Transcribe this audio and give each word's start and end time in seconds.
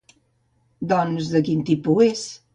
Doncs, 0.93 1.29
de 1.35 1.43
quin 1.51 1.63
tipus 1.71 2.05
és? 2.09 2.27